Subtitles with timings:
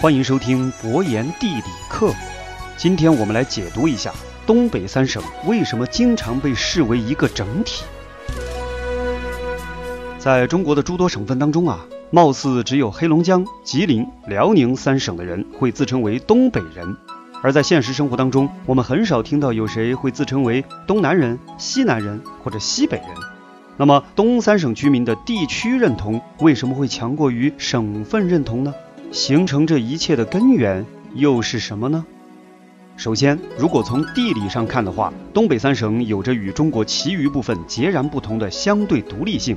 [0.00, 2.14] 欢迎收听博言地理课。
[2.76, 4.14] 今天我们来解读一下
[4.46, 7.82] 东北三省为什么经常被视为一个整体。
[10.16, 16.96] 在中国的诸多省份当中啊，貌似只有黑龙江、吉林、辽宁三省的人会自称为东北人，
[17.42, 23.08] 而在现实生活当中，我们很少听到有谁会自称为东南人、西南人或者西北人。
[23.76, 28.72] 那么，东三省居民的地区认同为什么会强过于省份认同呢？
[29.10, 32.04] 形成这一切的根源又是什么呢？
[32.96, 39.56] 首先，如果从地理上看的话，东北三省有着与中国其余部分截然不同的相对独立性。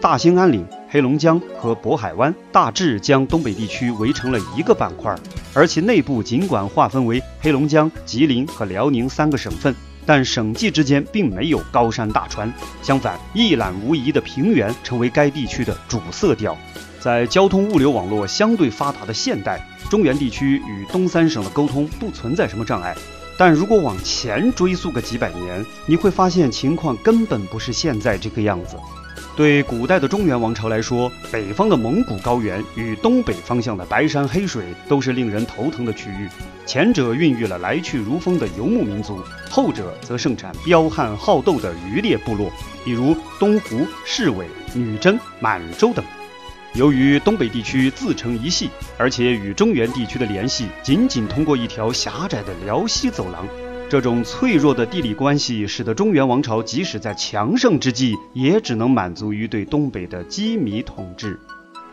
[0.00, 5.14] 大兴安岭、黑龙江和渤海湾大致将东北地区围成了一个板块，
[5.54, 16.58] 而其内部尽管划分为黑龙江、吉林和辽宁三个省份，但省际之间并没有高山大川，相反，一览无遗的平原成为该地区的主色调。
[17.02, 22.94] 在交通物流网络相对发达的现代，中原地区与东三省的沟通不存在什么障碍。
[23.36, 28.76] 但如果往前追溯个几百年，你会发现情况根本不是现在这个样子。
[29.34, 36.28] 对古代的中原王朝来说，北方的蒙古高原与东北方向的白山黑水都是令人头疼的区域。
[36.66, 39.18] 前者孕育了来去如风的游牧民族，
[39.50, 42.48] 后者则盛产彪悍好斗的渔猎部落，
[42.84, 46.04] 比如东湖、市委、女真、满洲等。
[46.74, 53.46] 由于东北地区自成一系，而且与中原地区的联系仅仅通过一条狭窄的辽西走廊，
[53.90, 61.38] 这种脆弱的地理关系使得中原王朝即使在强盛之际，也只能满足于对东北的羁縻统治。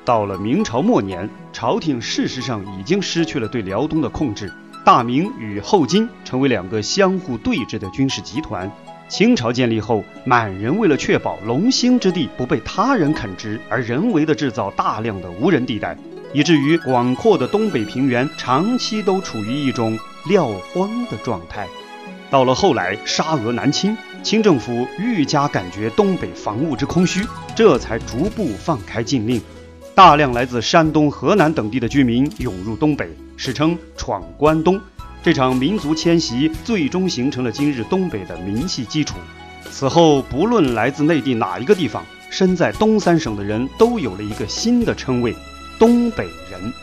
[0.06, 4.50] 到了明朝末年，朝廷事实上已经失去了对辽东的控制，
[4.86, 8.72] 大明与后金成为两个相互对峙的军事集团。
[9.10, 15.98] 清朝建立后，满人为了确保龙兴之地不被他人啃食，而人为的制造大量的无人地带，
[16.32, 19.98] 以至于广阔的东北平原长期都处于一种
[20.28, 21.68] 撂荒的状态。
[22.30, 29.42] 到了后来，沙俄南侵，清政府愈加感觉东北防务之空虚，这才逐步放开禁令，
[29.96, 34.80] 大量来自山东、河南等地的居民涌入东北，史称“闯关东”。
[35.22, 39.16] 这场民族迁徙最终形成了今日东北的民系基础。
[39.70, 45.36] 此后，不论来自内地哪一个地方，身在东三省的人都有了一个新的称谓——
[45.78, 46.74] 东北人。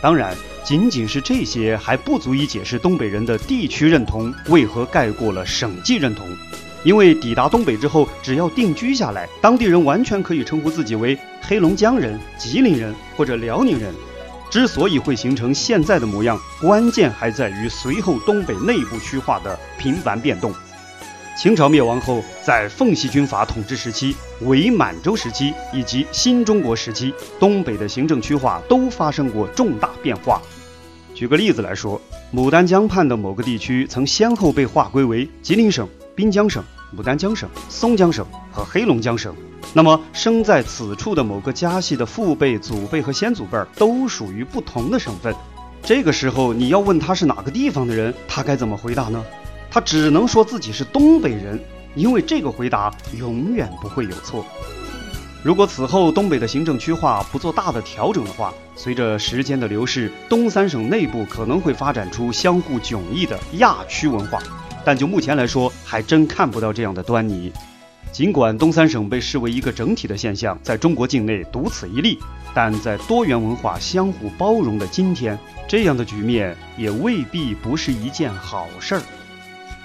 [0.00, 6.26] 当然，仅仅是这些还不足以解释东北人的地区认同为何盖过了省际认同。
[6.84, 13.92] 因为抵达东北之后，只要定居下来，当地人完全可以称呼自己为黑龙江人、吉林人或者辽宁人。
[14.50, 20.52] 之所以会形成现在的模样，关键还在于随后东北内部区划的频繁变动。
[21.36, 30.42] 清朝灭亡后，在奉系军阀统治时期、伪满洲时期以及新中国时期，东北的行政区划都发生过重大变化。
[31.14, 32.00] 举个例子来说，
[32.34, 36.64] 牡丹江畔的某个地区曾先后被划归为吉林省、滨江省、
[36.96, 39.32] 牡丹江省、松江省和黑龙江省。
[39.78, 45.32] 那么，生在此处的某个家系的父辈、祖辈和先祖辈儿都属于不同的省份。
[45.84, 49.24] 这个时候，你要问他是哪个地方的人，他该怎么回答呢？
[49.70, 51.62] 他只能说自己是东北人，
[51.94, 54.44] 因为这个回答永远不会有错。
[55.44, 64.40] 如果此后东北的行政区划不做大的调整的话，随着时间的流逝，东三省内部可能会发展出相互迥异的亚区文化。
[64.84, 67.52] 但就目前来说，还真看不到这样的端倪。
[68.12, 72.18] 尽管东三省被视为一个整体的现象，在中国境内独此一例，
[72.52, 75.38] 但在多元文化相互包容的今天，
[75.68, 79.02] 这样的局面也未必不是一件好事儿。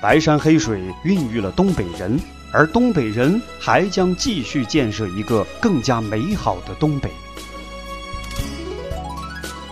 [0.02, 2.20] 白山黑水孕育了东北人，
[2.52, 7.10] 而东北人还将继续建设一个更加美好的东北。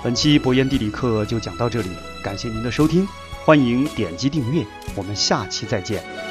[0.03, 1.89] 本期博言地理课就讲到这里，
[2.23, 3.07] 感谢您的收听，
[3.43, 4.63] 欢迎点击订阅，
[4.95, 6.30] 我们下期再见。